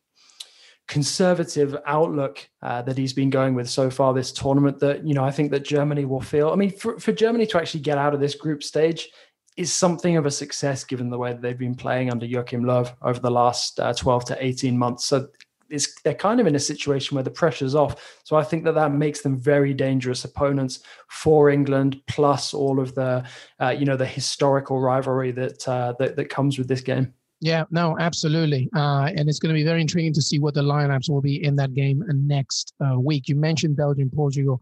conservative 0.92 1.78
outlook 1.86 2.50
uh, 2.62 2.82
that 2.82 2.98
he's 2.98 3.14
been 3.14 3.30
going 3.30 3.56
with 3.56 3.70
so 3.70 3.90
far 3.90 4.14
this 4.14 4.34
tournament 4.34 4.78
that 4.78 5.08
you 5.08 5.14
know 5.14 5.24
I 5.24 5.32
think 5.32 5.50
that 5.52 5.64
Germany 5.64 6.04
will 6.04 6.20
feel 6.20 6.52
I 6.52 6.56
mean 6.56 6.78
for, 6.78 7.00
for 7.00 7.14
Germany 7.14 7.48
to 7.48 7.58
actually 7.58 7.80
get 7.80 7.98
out 7.98 8.14
of 8.14 8.20
this 8.20 8.36
group 8.36 8.62
stage 8.62 9.08
is 9.56 9.72
something 9.72 10.18
of 10.18 10.26
a 10.26 10.32
success 10.32 10.84
given 10.84 11.10
the 11.10 11.18
way 11.18 11.32
that 11.32 11.42
they've 11.42 11.58
been 11.58 11.76
playing 11.76 12.12
under 12.12 12.26
Joachim 12.26 12.64
Löw 12.64 12.94
over 13.04 13.22
the 13.22 13.32
last 13.32 13.80
uh, 13.80 13.94
12 13.94 14.26
to 14.26 14.46
18 14.46 14.78
months. 14.78 15.06
So 15.06 15.30
it's, 15.70 16.02
they're 16.02 16.14
kind 16.14 16.42
of 16.42 16.48
in 16.48 16.56
a 16.56 16.60
situation 16.60 17.16
where 17.16 17.24
the 17.24 17.32
pressure's 17.32 17.74
off. 17.74 18.20
So 18.26 18.36
I 18.36 18.44
think 18.44 18.66
that 18.66 18.76
that 18.76 18.92
makes 18.92 19.22
them 19.22 19.40
very 19.40 19.74
dangerous 19.74 20.26
opponents 20.26 20.82
for 21.10 21.50
England 21.50 22.02
plus 22.08 22.54
all 22.54 22.82
of 22.82 22.96
the 22.96 23.24
uh, 23.62 23.70
you 23.70 23.86
know 23.86 23.96
the 23.96 24.06
historical 24.06 24.82
rivalry 24.82 25.32
that, 25.32 25.66
uh, 25.70 25.94
that 26.00 26.18
that 26.18 26.30
comes 26.30 26.58
with 26.58 26.68
this 26.68 26.82
game 26.82 27.14
Yeah, 27.42 27.64
no, 27.72 27.98
absolutely. 28.00 28.70
Uh, 28.76 29.10
and 29.16 29.28
it's 29.28 29.40
going 29.40 29.54
to 29.54 29.60
be 29.60 29.64
very 29.64 29.82
intriguing 29.82 30.14
to 30.14 30.22
see 30.22 30.38
what 30.38 30.54
the 30.54 30.62
lineups 30.62 31.10
will 31.10 31.22
be 31.22 31.44
in 31.44 31.56
that 31.56 31.74
game 31.74 32.04
next 32.08 32.74
uh, 32.80 33.00
week. 33.00 33.28
You 33.28 33.36
mentioned 33.36 33.76
Belgium, 33.76 34.12
Portugal. 34.14 34.62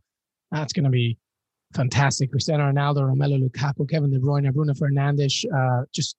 That's 0.52 0.72
going 0.72 0.86
to 0.86 0.90
be 0.90 1.18
fantastic. 1.74 2.32
Cristiano 2.32 2.72
Ronaldo, 2.72 3.00
Romelu 3.02 3.48
Lukaku, 3.50 3.88
Kevin 3.90 4.12
De 4.12 4.18
Bruyne, 4.18 4.54
Bruno 4.54 4.74
Fernandes, 4.74 5.44
uh, 5.54 5.84
just 5.94 6.16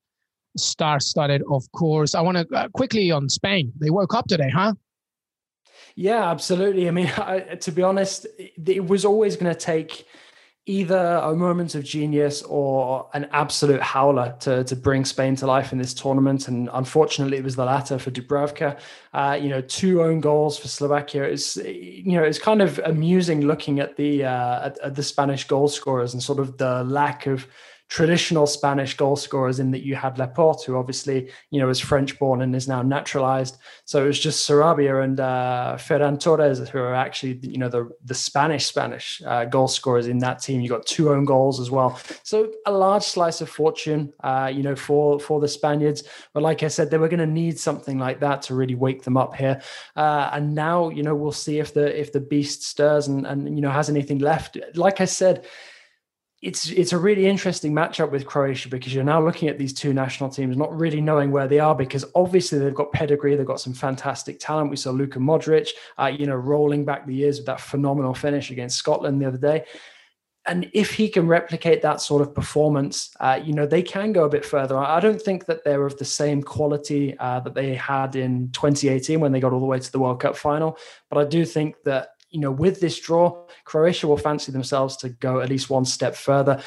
star-studded, 0.59 1.43
of 1.51 1.71
course. 1.73 2.15
I 2.15 2.21
want 2.21 2.37
to 2.37 2.47
uh, 2.55 2.69
quickly 2.69 3.11
on 3.11 3.31
Spain. 3.31 3.73
They 3.81 3.89
woke 3.89 4.15
up 4.15 4.27
today, 4.27 4.51
huh? 4.51 4.75
Yeah, 5.95 6.31
absolutely. 6.31 6.89
I 6.89 6.91
mean, 6.91 7.07
I, 7.17 7.41
to 7.61 7.73
be 7.73 7.83
honest, 7.83 8.27
it 8.39 8.87
was 8.87 9.07
always 9.07 9.37
going 9.37 9.53
to 9.53 9.59
take 9.59 10.05
either 10.71 11.21
a 11.25 11.35
moment 11.35 11.75
of 11.75 11.83
genius 11.83 12.43
or 12.43 13.09
an 13.13 13.29
absolute 13.33 13.83
howler 13.83 14.37
to, 14.39 14.63
to 14.63 14.77
bring 14.77 15.05
Spain 15.05 15.35
to 15.35 15.47
life 15.47 15.73
in 15.73 15.79
this 15.79 15.93
tournament. 15.93 16.47
And 16.47 16.71
unfortunately, 16.73 17.39
it 17.39 17.45
was 17.45 17.57
the 17.57 17.65
latter 17.65 17.99
for 17.99 18.13
Dubravka. 18.13 18.79
Uh, 19.13 19.37
you 19.41 19.49
know, 19.49 19.61
two 19.63 20.03
own 20.03 20.21
goals 20.21 20.57
for 20.59 20.69
Slovakia. 20.69 21.25
It's 21.25 21.57
you 21.57 22.13
know, 22.13 22.23
it's 22.23 22.39
kind 22.39 22.63
of 22.63 22.79
amusing 22.85 23.41
looking 23.41 23.81
at 23.81 23.97
the 23.97 24.25
uh, 24.25 24.67
at, 24.67 24.79
at 24.79 24.95
the 24.95 25.03
Spanish 25.03 25.45
goal 25.49 25.67
scorers 25.67 26.15
and 26.15 26.23
sort 26.23 26.39
of 26.39 26.57
the 26.59 26.85
lack 26.85 27.27
of 27.27 27.49
traditional 27.91 28.47
Spanish 28.47 28.97
goal 28.97 29.17
scorers 29.17 29.59
in 29.59 29.73
that 29.73 29.85
you 29.85 29.97
had 29.97 30.17
Laporte, 30.17 30.63
who 30.65 30.77
obviously, 30.77 31.29
you 31.51 31.61
know, 31.61 31.69
is 31.69 31.81
French 31.81 32.17
born 32.21 32.41
and 32.41 32.55
is 32.55 32.69
now 32.69 32.83
naturalized. 32.83 33.59
So 33.85 34.05
it 34.05 34.07
was 34.07 34.21
just 34.21 34.49
Sarabia 34.49 35.03
and 35.03 35.19
uh, 35.19 35.77
Ferran 35.77 36.19
Torres 36.19 36.69
who 36.69 36.79
are 36.79 36.95
actually, 36.95 37.41
you 37.43 37.59
know, 37.59 37.69
the, 37.69 37.91
the 38.05 38.15
Spanish 38.15 38.67
Spanish 38.67 39.21
uh, 39.27 39.45
goal 39.45 39.67
scorers 39.67 40.07
in 40.07 40.19
that 40.19 40.41
team. 40.41 40.61
You 40.61 40.69
got 40.69 40.87
two 40.87 41.11
own 41.11 41.25
goals 41.25 41.59
as 41.59 41.73
well. 41.73 41.99
So 42.23 42.53
a 42.65 42.71
large 42.71 43.03
slice 43.03 43.41
of 43.41 43.51
fortune, 43.51 44.13
uh, 44.23 44.53
you 44.55 44.63
know, 44.63 44.77
for, 44.77 45.19
for 45.19 45.41
the 45.41 45.49
Spaniards. 45.49 46.05
But 46.33 46.45
like 46.45 46.63
I 46.63 46.69
said, 46.69 46.91
they 46.91 46.99
were 46.99 47.09
going 47.09 47.19
to 47.19 47.27
need 47.27 47.59
something 47.59 47.99
like 47.99 48.21
that 48.21 48.43
to 48.43 48.55
really 48.55 48.77
wake 48.77 49.03
them 49.03 49.17
up 49.17 49.35
here. 49.35 49.61
Uh, 49.97 50.31
and 50.33 50.55
now, 50.55 50.91
you 50.91 51.03
know, 51.03 51.17
we'll 51.17 51.33
see 51.33 51.59
if 51.59 51.75
the, 51.75 52.01
if 52.01 52.13
the 52.13 52.21
beast 52.21 52.63
stirs 52.63 53.09
and, 53.09 53.27
and, 53.27 53.53
you 53.57 53.61
know, 53.61 53.71
has 53.71 53.91
anything 53.91 54.21
left. 54.21 54.57
Like 54.77 55.01
I 55.01 55.07
said, 55.07 55.45
it's 56.43 56.71
it's 56.71 56.93
a 56.95 56.99
really 56.99 57.27
interesting 57.27 57.75
matchup 57.75 58.11
with 58.11 58.27
Croatia 58.27 58.71
because 58.71 58.95
you're 58.95 59.05
now 59.05 59.23
looking 59.23 59.49
at 59.49 59.59
these 59.59 59.75
two 59.75 59.93
national 59.93 60.31
teams 60.31 60.57
not 60.57 60.75
really 60.75 61.01
knowing 61.01 61.31
where 61.31 61.47
they 61.47 61.59
are 61.59 61.75
because 61.75 62.05
obviously 62.15 62.59
they've 62.59 62.75
got 62.75 62.93
pedigree, 62.93 63.37
they've 63.37 63.47
got 63.47 63.61
some 63.61 63.75
fantastic 63.75 64.41
talent. 64.41 64.71
We 64.71 64.77
saw 64.77 64.91
Luka 64.91 65.19
Modric, 65.19 65.69
uh, 65.99 66.07
you 66.07 66.25
know, 66.25 66.37
rolling 66.37 66.87
back 66.87 67.07
the 67.07 67.15
years 67.15 67.39
with 67.39 67.47
that 67.47 67.61
phenomenal 67.61 68.15
finish 68.15 68.51
against 68.51 68.79
Scotland 68.79 69.21
the 69.21 69.27
other 69.27 69.39
day. 69.39 69.65
And 70.47 70.71
if 70.73 70.95
he 70.95 71.11
can 71.11 71.29
replicate 71.29 71.83
that 71.83 72.01
sort 72.01 72.23
of 72.23 72.35
performance, 72.35 73.15
uh, 73.21 73.39
you 73.45 73.53
know, 73.53 73.67
they 73.67 73.83
can 73.83 74.11
go 74.13 74.25
a 74.25 74.29
bit 74.29 74.45
further. 74.45 74.79
I 74.79 74.99
don't 74.99 75.21
think 75.21 75.45
that 75.45 75.63
they're 75.65 75.85
of 75.85 75.99
the 75.99 76.07
same 76.07 76.43
quality 76.43 77.15
uh, 77.19 77.41
that 77.41 77.55
they 77.55 77.75
had 77.75 78.17
in 78.17 78.51
2018 78.53 79.21
when 79.21 79.33
they 79.33 79.41
got 79.41 79.53
all 79.53 79.61
the 79.61 79.67
way 79.67 79.79
to 79.79 79.93
the 79.93 79.99
World 79.99 80.21
Cup 80.21 80.35
final. 80.35 80.79
But 81.11 81.19
I 81.19 81.29
do 81.29 81.45
think 81.45 81.77
that 81.85 82.13
you 82.31 82.41
know, 82.41 82.53
with 82.53 82.81
this 82.81 82.99
draw, 82.99 83.45
Croatia 83.65 84.07
will 84.07 84.17
fancy 84.17 84.53
themselves 84.53 84.97
to 84.99 85.09
go 85.09 85.41
at 85.41 85.49
least 85.49 85.69
one 85.69 85.85
step 85.85 86.15
further. 86.15 86.63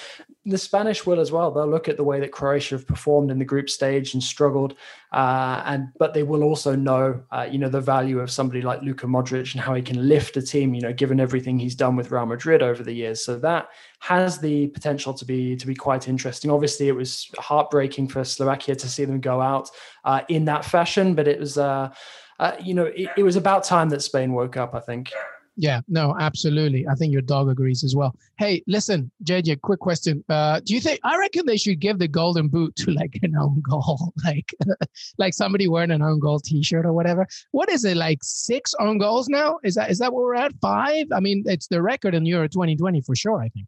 The 0.45 0.57
Spanish 0.57 1.05
will 1.05 1.21
as 1.21 1.31
well. 1.31 1.51
They'll 1.51 1.69
look 1.69 1.87
at 1.87 1.95
the 1.95 2.03
way 2.03 2.19
that 2.19 2.33
Croatia 2.33 2.75
have 2.75 2.85
performed 2.85 3.31
in 3.31 3.39
the 3.39 3.45
group 3.45 3.69
stage 3.69 4.13
and 4.13 4.21
struggled, 4.21 4.75
uh, 5.13 5.63
and 5.65 5.87
but 5.97 6.13
they 6.13 6.23
will 6.23 6.43
also 6.43 6.75
know, 6.75 7.23
uh, 7.31 7.47
you 7.49 7.57
know, 7.57 7.69
the 7.69 7.79
value 7.79 8.19
of 8.19 8.29
somebody 8.29 8.61
like 8.61 8.81
Luka 8.81 9.07
Modric 9.07 9.53
and 9.53 9.61
how 9.61 9.73
he 9.73 9.81
can 9.81 10.05
lift 10.09 10.35
a 10.35 10.41
team. 10.41 10.73
You 10.73 10.81
know, 10.81 10.91
given 10.91 11.21
everything 11.21 11.57
he's 11.57 11.75
done 11.75 11.95
with 11.95 12.11
Real 12.11 12.25
Madrid 12.25 12.61
over 12.61 12.83
the 12.83 12.91
years, 12.91 13.23
so 13.23 13.39
that 13.39 13.69
has 13.99 14.39
the 14.39 14.67
potential 14.67 15.13
to 15.13 15.23
be 15.23 15.55
to 15.55 15.65
be 15.65 15.75
quite 15.75 16.09
interesting. 16.09 16.51
Obviously, 16.51 16.89
it 16.89 16.95
was 16.95 17.31
heartbreaking 17.37 18.09
for 18.09 18.25
Slovakia 18.25 18.75
to 18.75 18.89
see 18.89 19.05
them 19.05 19.21
go 19.21 19.39
out 19.39 19.69
uh, 20.03 20.23
in 20.27 20.43
that 20.45 20.65
fashion, 20.65 21.15
but 21.15 21.27
it 21.27 21.39
was. 21.39 21.57
Uh, 21.57 21.93
uh, 22.39 22.55
you 22.61 22.73
know, 22.73 22.85
it, 22.85 23.09
it 23.15 23.23
was 23.23 23.35
about 23.35 23.63
time 23.63 23.89
that 23.89 24.01
Spain 24.01 24.33
woke 24.33 24.57
up. 24.57 24.75
I 24.75 24.81
think. 24.81 25.13
Yeah, 25.55 25.81
no, 25.87 26.15
absolutely. 26.19 26.87
I 26.87 26.95
think 26.95 27.13
your 27.13 27.21
dog 27.21 27.47
agrees 27.47 27.83
as 27.83 27.95
well. 27.95 28.15
Hey, 28.37 28.63
listen, 28.65 29.11
JJ, 29.23 29.61
quick 29.61 29.79
question. 29.79 30.23
Uh, 30.27 30.59
do 30.61 30.73
you 30.73 30.81
think 30.81 30.99
I 31.03 31.17
reckon 31.17 31.45
they 31.45 31.57
should 31.57 31.79
give 31.79 31.99
the 31.99 32.07
golden 32.07 32.47
boot 32.47 32.75
to 32.77 32.91
like 32.91 33.19
an 33.21 33.35
own 33.37 33.61
goal, 33.61 34.13
like 34.25 34.49
like 35.19 35.33
somebody 35.33 35.67
wearing 35.67 35.91
an 35.91 36.01
own 36.01 36.19
goal 36.19 36.39
t-shirt 36.39 36.85
or 36.85 36.93
whatever? 36.93 37.27
What 37.51 37.69
is 37.69 37.85
it 37.85 37.97
like 37.97 38.19
six 38.23 38.73
own 38.79 38.97
goals 38.97 39.29
now? 39.29 39.59
Is 39.63 39.75
that 39.75 39.91
is 39.91 39.99
that 39.99 40.11
what 40.11 40.23
we're 40.23 40.35
at? 40.35 40.53
Five? 40.59 41.07
I 41.13 41.19
mean, 41.19 41.43
it's 41.45 41.67
the 41.67 41.81
record 41.81 42.15
in 42.15 42.25
Euro 42.25 42.47
2020 42.47 43.01
for 43.01 43.15
sure, 43.15 43.41
I 43.41 43.49
think 43.49 43.67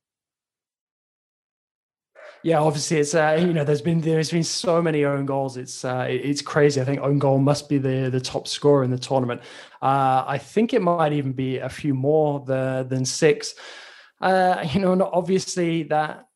yeah, 2.46 2.60
obviously 2.60 3.00
it's 3.00 3.16
uh, 3.16 3.38
you 3.40 3.54
know 3.54 3.64
there's 3.64 3.82
been 3.82 4.02
there's 4.02 4.30
been 4.30 4.44
so 4.44 4.80
many 4.80 5.04
own 5.04 5.26
goals. 5.26 5.58
It's 5.58 5.84
uh, 5.84 6.06
it's 6.08 6.44
crazy. 6.44 6.80
I 6.80 6.86
think 6.86 7.00
own 7.02 7.18
goal 7.18 7.40
must 7.40 7.68
be 7.68 7.80
the 7.80 8.08
the 8.12 8.22
top 8.22 8.48
scorer 8.48 8.84
in 8.84 8.92
the 8.92 9.00
tournament. 9.00 9.42
Uh, 9.82 10.24
I 10.28 10.38
think 10.38 10.72
it 10.72 10.84
might 10.84 11.12
even 11.12 11.34
be 11.34 11.58
a 11.58 11.70
few 11.70 11.96
more 11.96 12.42
the, 12.42 12.86
than 12.88 13.04
six. 13.04 13.56
Uh, 14.22 14.64
you 14.72 14.80
know, 14.80 15.10
obviously 15.12 15.84
that 15.86 16.28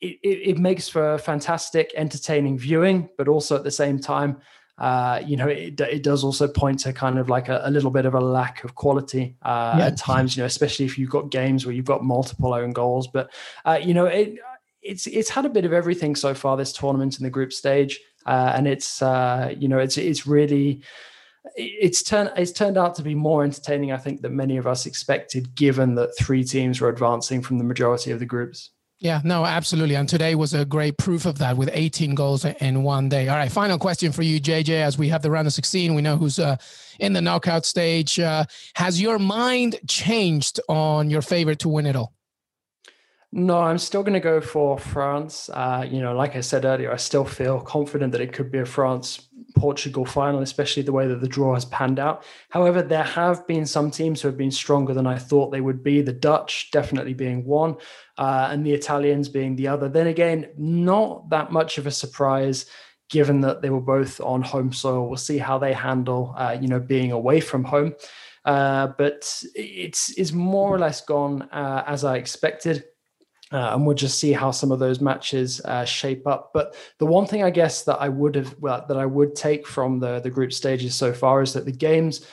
it, 0.00 0.18
it, 0.24 0.48
it, 0.50 0.58
makes 0.58 0.88
for 0.88 1.16
fantastic, 1.18 1.92
entertaining 1.94 2.58
viewing, 2.58 3.08
but 3.16 3.28
also 3.28 3.54
at 3.54 3.62
the 3.62 3.70
same 3.70 4.00
time, 4.00 4.38
uh, 4.78 5.22
you 5.24 5.36
know, 5.36 5.46
it, 5.46 5.80
it 5.80 6.02
does 6.02 6.24
also 6.24 6.48
point 6.48 6.80
to 6.80 6.92
kind 6.92 7.20
of 7.20 7.28
like 7.28 7.48
a, 7.48 7.62
a 7.64 7.70
little 7.70 7.92
bit 7.92 8.04
of 8.04 8.14
a 8.14 8.20
lack 8.20 8.64
of 8.64 8.74
quality 8.74 9.36
uh, 9.42 9.76
yeah. 9.78 9.86
at 9.86 9.96
times, 9.96 10.36
you 10.36 10.42
know, 10.42 10.46
especially 10.46 10.84
if 10.84 10.98
you've 10.98 11.08
got 11.08 11.30
games 11.30 11.64
where 11.64 11.74
you've 11.74 11.84
got 11.84 12.02
multiple 12.02 12.52
own 12.52 12.72
goals. 12.72 13.06
But, 13.06 13.30
uh, 13.64 13.78
you 13.80 13.94
know, 13.94 14.06
it, 14.06 14.34
it's 14.82 15.06
it's 15.06 15.30
had 15.30 15.46
a 15.46 15.50
bit 15.50 15.64
of 15.64 15.72
everything 15.72 16.16
so 16.16 16.34
far 16.34 16.56
this 16.56 16.72
tournament 16.72 17.18
in 17.18 17.24
the 17.24 17.30
group 17.30 17.52
stage, 17.52 18.00
uh, 18.26 18.52
and 18.54 18.66
it's 18.66 19.02
uh, 19.02 19.54
you 19.56 19.68
know 19.68 19.78
it's 19.78 19.96
it's 19.96 20.26
really 20.26 20.82
it's 21.56 22.02
turned 22.02 22.32
it's 22.36 22.52
turned 22.52 22.78
out 22.78 22.94
to 22.96 23.02
be 23.02 23.14
more 23.14 23.44
entertaining, 23.44 23.92
I 23.92 23.96
think, 23.96 24.22
than 24.22 24.36
many 24.36 24.56
of 24.56 24.66
us 24.66 24.86
expected, 24.86 25.54
given 25.54 25.94
that 25.96 26.16
three 26.18 26.44
teams 26.44 26.80
were 26.80 26.88
advancing 26.88 27.42
from 27.42 27.58
the 27.58 27.64
majority 27.64 28.10
of 28.10 28.18
the 28.18 28.26
groups. 28.26 28.70
Yeah, 28.98 29.20
no, 29.24 29.44
absolutely. 29.44 29.96
And 29.96 30.08
today 30.08 30.36
was 30.36 30.54
a 30.54 30.64
great 30.64 30.96
proof 30.96 31.26
of 31.26 31.38
that 31.38 31.56
with 31.56 31.68
18 31.72 32.14
goals 32.14 32.44
in 32.44 32.84
one 32.84 33.08
day. 33.08 33.28
All 33.28 33.36
right, 33.36 33.50
final 33.50 33.76
question 33.76 34.12
for 34.12 34.22
you, 34.22 34.40
JJ. 34.40 34.68
As 34.68 34.96
we 34.96 35.08
have 35.08 35.22
the 35.22 35.30
round 35.30 35.48
of 35.48 35.52
16, 35.52 35.96
we 35.96 36.02
know 36.02 36.16
who's 36.16 36.38
uh, 36.38 36.54
in 37.00 37.12
the 37.12 37.20
knockout 37.20 37.66
stage. 37.66 38.20
Uh, 38.20 38.44
has 38.76 39.02
your 39.02 39.18
mind 39.18 39.80
changed 39.88 40.60
on 40.68 41.10
your 41.10 41.20
favorite 41.20 41.58
to 41.60 41.68
win 41.68 41.86
it 41.86 41.96
all? 41.96 42.12
No, 43.34 43.60
I'm 43.60 43.78
still 43.78 44.02
going 44.02 44.12
to 44.12 44.20
go 44.20 44.42
for 44.42 44.78
France. 44.78 45.48
Uh, 45.48 45.86
you 45.90 46.02
know, 46.02 46.14
like 46.14 46.36
I 46.36 46.42
said 46.42 46.66
earlier, 46.66 46.92
I 46.92 46.96
still 46.96 47.24
feel 47.24 47.60
confident 47.60 48.12
that 48.12 48.20
it 48.20 48.34
could 48.34 48.52
be 48.52 48.58
a 48.58 48.66
France 48.66 49.28
Portugal 49.56 50.04
final, 50.04 50.42
especially 50.42 50.82
the 50.82 50.92
way 50.92 51.06
that 51.06 51.22
the 51.22 51.28
draw 51.28 51.54
has 51.54 51.64
panned 51.64 51.98
out. 51.98 52.24
However, 52.50 52.82
there 52.82 53.02
have 53.02 53.46
been 53.46 53.64
some 53.64 53.90
teams 53.90 54.20
who 54.20 54.28
have 54.28 54.36
been 54.36 54.50
stronger 54.50 54.92
than 54.92 55.06
I 55.06 55.16
thought 55.16 55.50
they 55.50 55.62
would 55.62 55.82
be. 55.82 56.02
The 56.02 56.12
Dutch 56.12 56.70
definitely 56.72 57.14
being 57.14 57.46
one, 57.46 57.76
uh, 58.18 58.48
and 58.50 58.66
the 58.66 58.74
Italians 58.74 59.30
being 59.30 59.56
the 59.56 59.68
other. 59.68 59.88
Then 59.88 60.08
again, 60.08 60.50
not 60.58 61.30
that 61.30 61.52
much 61.52 61.78
of 61.78 61.86
a 61.86 61.90
surprise 61.90 62.66
given 63.08 63.40
that 63.42 63.62
they 63.62 63.70
were 63.70 63.80
both 63.80 64.20
on 64.20 64.42
home 64.42 64.72
soil. 64.72 65.06
We'll 65.06 65.16
see 65.16 65.38
how 65.38 65.58
they 65.58 65.72
handle, 65.72 66.34
uh, 66.36 66.56
you 66.60 66.68
know, 66.68 66.80
being 66.80 67.12
away 67.12 67.40
from 67.40 67.64
home. 67.64 67.94
Uh, 68.44 68.88
but 68.98 69.42
it's 69.54 70.18
it's 70.18 70.32
more 70.32 70.74
or 70.74 70.78
less 70.78 71.00
gone 71.00 71.42
uh, 71.50 71.84
as 71.86 72.04
I 72.04 72.16
expected. 72.16 72.84
Uh, 73.52 73.74
and 73.74 73.86
we'll 73.86 73.94
just 73.94 74.18
see 74.18 74.32
how 74.32 74.50
some 74.50 74.72
of 74.72 74.78
those 74.78 75.00
matches 75.00 75.60
uh, 75.66 75.84
shape 75.84 76.26
up. 76.26 76.50
But 76.54 76.74
the 76.98 77.06
one 77.06 77.26
thing 77.26 77.42
I 77.42 77.50
guess 77.50 77.84
that 77.84 78.00
I 78.00 78.08
would 78.08 78.34
have 78.34 78.56
well, 78.58 78.84
that 78.88 78.96
I 78.96 79.06
would 79.06 79.36
take 79.36 79.66
from 79.66 80.00
the 80.00 80.20
the 80.20 80.30
group 80.30 80.52
stages 80.52 80.94
so 80.94 81.12
far 81.12 81.42
is 81.42 81.52
that 81.52 81.66
the 81.66 81.72
games 81.72 82.26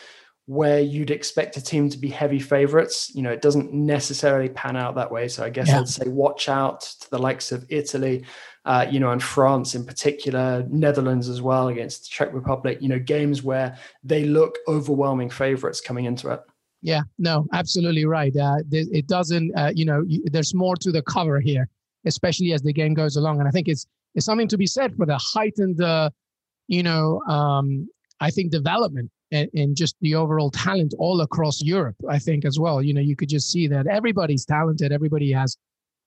where 0.50 0.80
you'd 0.80 1.12
expect 1.12 1.58
a 1.58 1.62
team 1.62 1.92
to 1.92 1.98
be 2.00 2.10
heavy 2.10 2.40
favorites, 2.40 3.12
you 3.14 3.22
know, 3.22 3.30
it 3.30 3.40
doesn't 3.40 3.72
necessarily 3.72 4.50
pan 4.50 4.76
out 4.76 4.96
that 4.96 5.12
way. 5.12 5.28
So 5.28 5.44
I 5.44 5.52
guess 5.52 5.68
yeah. 5.68 5.82
I'd 5.82 5.88
say 5.88 6.08
watch 6.08 6.50
out 6.50 6.82
to 7.02 7.10
the 7.12 7.20
likes 7.20 7.52
of 7.52 7.68
Italy, 7.70 8.26
uh, 8.66 8.88
you 8.90 9.00
know, 9.00 9.12
and 9.12 9.22
France 9.22 9.76
in 9.76 9.86
particular, 9.86 10.66
Netherlands 10.68 11.30
as 11.30 11.40
well 11.40 11.68
against 11.68 12.06
the 12.06 12.10
Czech 12.10 12.34
Republic. 12.34 12.80
You 12.82 12.90
know, 12.90 12.98
games 12.98 13.44
where 13.44 13.78
they 14.04 14.26
look 14.26 14.58
overwhelming 14.68 15.30
favorites 15.30 15.82
coming 15.82 16.06
into 16.06 16.32
it. 16.32 16.42
Yeah, 16.82 17.02
no, 17.18 17.46
absolutely 17.54 18.06
right. 18.06 18.36
Uh, 18.36 18.58
it 18.72 19.08
doesn't, 19.08 19.54
uh, 19.58 19.72
you 19.76 19.86
know, 19.86 20.06
there's 20.26 20.54
more 20.54 20.76
to 20.78 20.92
the 20.92 21.02
cover 21.02 21.40
here, 21.40 21.68
especially 22.06 22.54
as 22.54 22.62
the 22.62 22.72
game 22.72 22.94
goes 22.94 23.18
along. 23.18 23.40
And 23.40 23.48
I 23.48 23.52
think 23.52 23.68
it's 23.68 23.86
it's 24.16 24.26
something 24.26 24.48
to 24.48 24.58
be 24.58 24.66
said 24.66 24.96
for 24.96 25.06
the 25.06 25.18
heightened, 25.18 25.82
uh, 25.82 26.10
you 26.68 26.84
know, 26.84 27.22
um, 27.28 27.88
I 28.22 28.32
think 28.32 28.52
development 28.52 29.12
and, 29.32 29.76
just 29.76 29.96
the 30.02 30.16
overall 30.16 30.50
talent 30.50 30.94
all 30.98 31.22
across 31.22 31.62
Europe. 31.62 31.96
I 32.10 32.18
think 32.18 32.46
as 32.46 32.60
well. 32.60 32.82
You 32.82 32.94
know, 32.94 33.02
you 33.02 33.16
could 33.16 33.30
just 33.30 33.52
see 33.52 33.68
that 33.68 33.86
everybody's 33.88 34.46
talented. 34.46 34.92
Everybody 34.92 35.32
has 35.34 35.58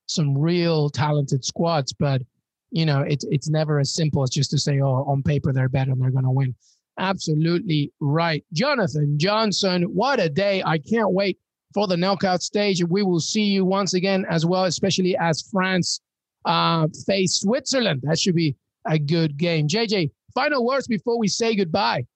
some 0.06 0.36
real 0.36 0.90
talented 0.90 1.44
squads, 1.44 1.92
but 1.92 2.22
you 2.70 2.86
know, 2.86 3.02
it's 3.02 3.24
it's 3.30 3.50
never 3.50 3.78
as 3.78 3.94
simple 3.94 4.22
as 4.22 4.30
just 4.30 4.50
to 4.52 4.58
say, 4.58 4.80
oh, 4.80 5.04
on 5.06 5.22
paper 5.22 5.52
they're 5.52 5.68
better 5.68 5.92
and 5.92 6.00
they're 6.00 6.10
going 6.10 6.24
to 6.24 6.30
win. 6.30 6.54
Absolutely 6.98 7.92
right. 8.00 8.44
Jonathan 8.52 9.18
Johnson, 9.18 9.82
what 9.84 10.20
a 10.20 10.28
day. 10.28 10.62
I 10.64 10.78
can't 10.78 11.12
wait 11.12 11.38
for 11.72 11.86
the 11.86 11.96
knockout 11.96 12.42
stage. 12.42 12.84
We 12.84 13.02
will 13.02 13.20
see 13.20 13.44
you 13.44 13.64
once 13.64 13.94
again 13.94 14.26
as 14.28 14.44
well, 14.44 14.64
especially 14.64 15.16
as 15.16 15.42
France 15.50 16.00
uh, 16.44 16.88
face 17.06 17.40
Switzerland. 17.40 18.02
That 18.04 18.18
should 18.18 18.34
be 18.34 18.56
a 18.86 18.98
good 18.98 19.36
game. 19.36 19.68
JJ, 19.68 20.10
final 20.34 20.64
words 20.64 20.86
before 20.86 21.18
we 21.18 21.28
say 21.28 21.54
goodbye. 21.54 22.06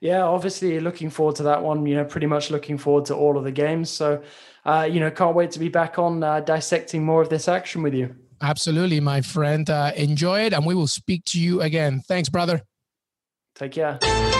Yeah, 0.00 0.22
obviously 0.22 0.80
looking 0.80 1.10
forward 1.10 1.36
to 1.36 1.44
that 1.44 1.62
one. 1.62 1.86
You 1.86 1.96
know, 1.96 2.04
pretty 2.04 2.26
much 2.26 2.50
looking 2.50 2.76
forward 2.76 3.04
to 3.06 3.14
all 3.14 3.38
of 3.38 3.44
the 3.44 3.52
games. 3.52 3.88
So, 3.88 4.22
uh, 4.64 4.88
you 4.90 5.00
know, 5.00 5.10
can't 5.10 5.36
wait 5.36 5.52
to 5.52 5.58
be 5.58 5.68
back 5.68 5.98
on 5.98 6.22
uh, 6.22 6.40
dissecting 6.40 7.04
more 7.04 7.22
of 7.22 7.28
this 7.28 7.48
action 7.48 7.82
with 7.82 7.94
you. 7.94 8.14
Absolutely, 8.40 8.98
my 8.98 9.20
friend. 9.20 9.70
Uh, 9.70 9.92
enjoy 9.96 10.40
it, 10.40 10.52
and 10.52 10.66
we 10.66 10.74
will 10.74 10.88
speak 10.88 11.24
to 11.26 11.40
you 11.40 11.60
again. 11.60 12.02
Thanks, 12.08 12.28
brother. 12.28 12.62
Take 13.54 13.72
care. 13.72 14.31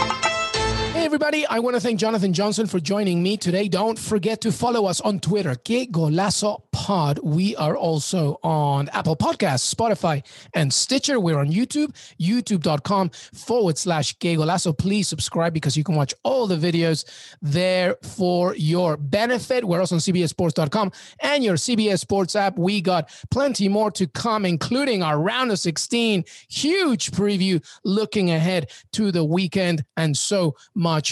Everybody. 1.23 1.47
I 1.47 1.61
want 1.61 1.77
to 1.77 1.81
thank 1.81 2.01
Jonathan 2.01 2.33
Johnson 2.33 2.67
for 2.67 2.81
joining 2.81 3.23
me 3.23 3.37
today. 3.37 3.69
Don't 3.69 3.97
forget 3.97 4.41
to 4.41 4.51
follow 4.51 4.87
us 4.87 5.01
on 5.01 5.21
Twitter, 5.21 5.55
Que 5.55 5.87
Golazo 5.87 6.63
Pod. 6.73 7.21
We 7.23 7.55
are 7.55 7.77
also 7.77 8.41
on 8.43 8.89
Apple 8.89 9.15
Podcasts, 9.15 9.73
Spotify, 9.73 10.25
and 10.53 10.75
Stitcher. 10.75 11.21
We're 11.21 11.39
on 11.39 11.49
YouTube, 11.49 11.95
youtube.com 12.21 13.11
forward 13.35 13.79
slash 13.79 14.19
Que 14.19 14.35
Golazo. 14.35 14.77
Please 14.77 15.07
subscribe 15.07 15.55
because 15.55 15.77
you 15.77 15.85
can 15.85 15.95
watch 15.95 16.13
all 16.25 16.49
the 16.49 16.57
videos 16.57 17.05
there 17.41 17.95
for 18.03 18.57
your 18.57 18.97
benefit. 18.97 19.65
We're 19.65 19.79
also 19.79 19.95
on 19.95 20.01
CBSSports.com 20.01 20.91
and 21.21 21.45
your 21.45 21.55
CBS 21.55 22.01
Sports 22.01 22.35
app. 22.35 22.59
We 22.59 22.81
got 22.81 23.09
plenty 23.31 23.69
more 23.69 23.93
to 23.93 24.09
come, 24.09 24.45
including 24.45 25.05
our 25.05 25.21
round 25.21 25.53
of 25.53 25.61
16, 25.61 26.25
huge 26.49 27.13
preview 27.13 27.65
looking 27.85 28.33
ahead 28.33 28.73
to 28.95 29.13
the 29.13 29.25
weekend, 29.25 29.85
and 29.97 30.17
so 30.17 30.57
much 30.75 31.12